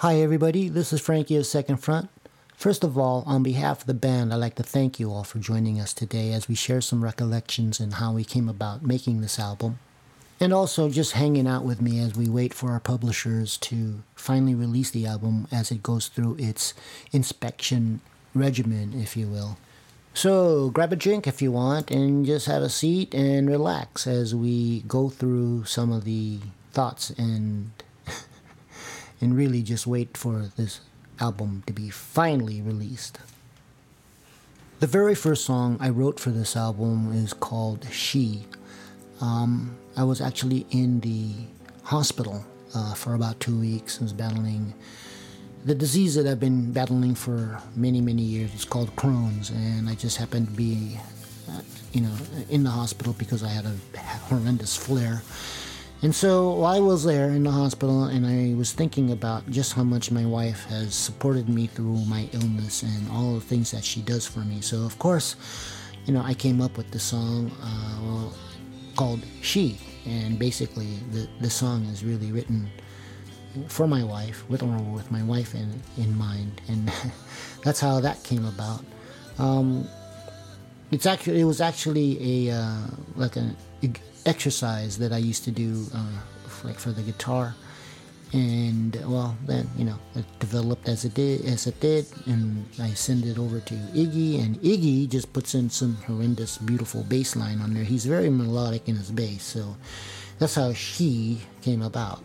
[0.00, 0.70] Hi, everybody.
[0.70, 2.08] This is Frankie of Second Front.
[2.56, 5.38] First of all, on behalf of the band, I'd like to thank you all for
[5.40, 9.38] joining us today as we share some recollections and how we came about making this
[9.38, 9.78] album.
[10.40, 14.54] And also just hanging out with me as we wait for our publishers to finally
[14.54, 16.72] release the album as it goes through its
[17.12, 18.00] inspection
[18.34, 19.58] regimen, if you will.
[20.14, 24.34] So grab a drink if you want and just have a seat and relax as
[24.34, 26.38] we go through some of the
[26.72, 27.72] thoughts and
[29.20, 30.80] and really just wait for this
[31.20, 33.18] album to be finally released.
[34.80, 38.46] The very first song I wrote for this album is called She.
[39.20, 41.32] Um, I was actually in the
[41.82, 42.44] hospital
[42.74, 44.00] uh, for about two weeks.
[44.00, 44.72] I was battling
[45.64, 48.54] the disease that I've been battling for many, many years.
[48.54, 50.98] It's called Crohn's, and I just happened to be,
[51.50, 51.60] uh,
[51.92, 52.14] you know,
[52.48, 53.76] in the hospital because I had a
[54.28, 55.22] horrendous flare.
[56.02, 59.84] And so I was there in the hospital, and I was thinking about just how
[59.84, 64.00] much my wife has supported me through my illness and all the things that she
[64.00, 64.62] does for me.
[64.62, 65.36] So, of course,
[66.06, 68.30] you know, I came up with the song uh,
[68.96, 69.78] called She.
[70.06, 72.70] And basically, the, the song is really written
[73.68, 76.62] for my wife, with or with my wife in, in mind.
[76.68, 76.90] And
[77.62, 78.82] that's how that came about.
[79.38, 79.86] Um,
[80.90, 83.54] it's actually, it was actually a, uh, like an
[84.26, 86.20] exercise that I used to do, uh,
[86.64, 87.54] like for the guitar,
[88.32, 92.90] and well, then you know it developed as it did, as it did, and I
[92.90, 97.60] send it over to Iggy, and Iggy just puts in some horrendous, beautiful bass line
[97.60, 97.84] on there.
[97.84, 99.76] He's very melodic in his bass, so
[100.38, 102.22] that's how she came about.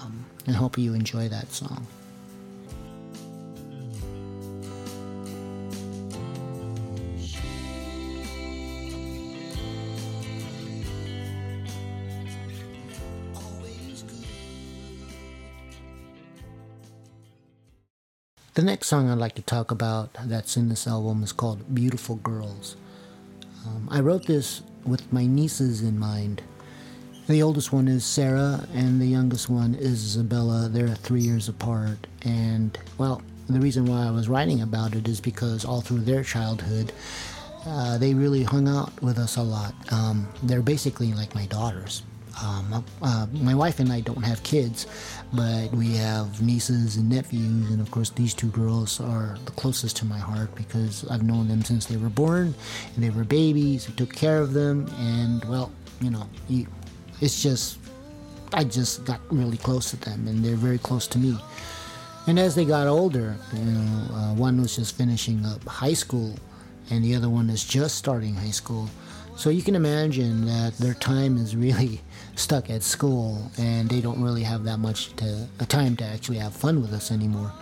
[0.00, 1.86] Um, and hope you enjoy that song.
[18.58, 22.16] The next song I'd like to talk about that's in this album is called Beautiful
[22.16, 22.74] Girls.
[23.64, 26.42] Um, I wrote this with my nieces in mind.
[27.28, 30.68] The oldest one is Sarah, and the youngest one is Isabella.
[30.68, 32.08] They're three years apart.
[32.22, 36.24] And, well, the reason why I was writing about it is because all through their
[36.24, 36.92] childhood,
[37.64, 39.72] uh, they really hung out with us a lot.
[39.92, 42.02] Um, they're basically like my daughters.
[42.42, 44.86] Um, uh, my wife and I don't have kids,
[45.32, 49.96] but we have nieces and nephews, and of course, these two girls are the closest
[49.98, 52.54] to my heart because I've known them since they were born,
[52.94, 53.88] and they were babies.
[53.88, 56.66] We took care of them, and well, you know, you,
[57.20, 57.78] it's just
[58.52, 61.38] I just got really close to them, and they're very close to me.
[62.26, 66.34] And as they got older, you know, uh, one was just finishing up high school,
[66.90, 68.88] and the other one is just starting high school.
[69.38, 72.00] So you can imagine that their time is really
[72.34, 76.38] stuck at school and they don't really have that much to, a time to actually
[76.38, 77.52] have fun with us anymore.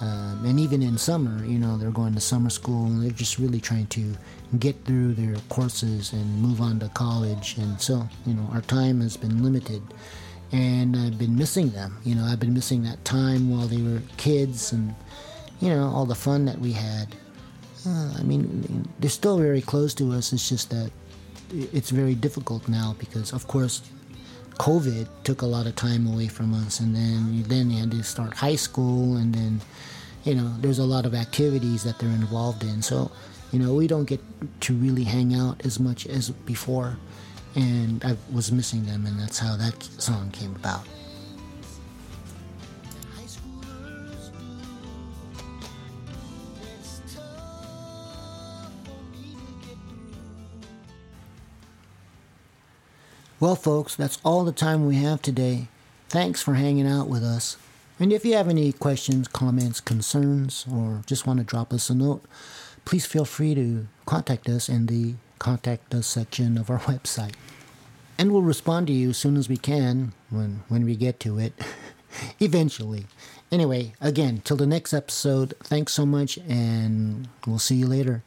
[0.00, 3.38] Um, and even in summer, you know, they're going to summer school and they're just
[3.38, 4.16] really trying to
[4.58, 7.58] get through their courses and move on to college.
[7.58, 9.82] And so, you know, our time has been limited.
[10.50, 11.96] And I've been missing them.
[12.02, 14.96] You know, I've been missing that time while they were kids and,
[15.60, 17.14] you know, all the fun that we had.
[17.86, 20.32] Uh, I mean, they're still very close to us.
[20.32, 20.90] It's just that
[21.50, 23.82] it's very difficult now because, of course,
[24.58, 28.02] COVID took a lot of time away from us, and then then you had to
[28.02, 29.60] start high school, and then
[30.24, 32.82] you know there's a lot of activities that they're involved in.
[32.82, 33.10] So
[33.52, 34.20] you know we don't get
[34.62, 36.96] to really hang out as much as before,
[37.56, 40.86] and I was missing them, and that's how that song came about.
[53.44, 55.68] Well, folks, that's all the time we have today.
[56.08, 57.58] Thanks for hanging out with us.
[58.00, 61.94] And if you have any questions, comments, concerns, or just want to drop us a
[61.94, 62.24] note,
[62.86, 67.34] please feel free to contact us in the Contact Us section of our website.
[68.16, 71.38] And we'll respond to you as soon as we can when, when we get to
[71.38, 71.52] it,
[72.40, 73.04] eventually.
[73.52, 78.22] Anyway, again, till the next episode, thanks so much, and we'll see you later.